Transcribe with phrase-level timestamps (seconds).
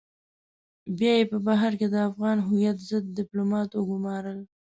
[0.97, 4.39] بيا يې په بهر کې د افغان هويت ضد ډيپلومات وگمارل.